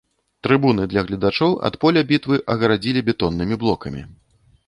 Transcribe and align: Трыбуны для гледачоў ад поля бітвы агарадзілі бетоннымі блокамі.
Трыбуны 0.45 0.85
для 0.93 1.01
гледачоў 1.09 1.53
ад 1.69 1.75
поля 1.83 2.03
бітвы 2.11 2.39
агарадзілі 2.55 3.05
бетоннымі 3.09 3.55
блокамі. 3.65 4.01